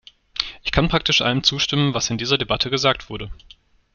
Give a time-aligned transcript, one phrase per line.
[0.63, 3.31] Ich kann praktisch allem zustimmen, was in dieser Debatte gesagt wurde.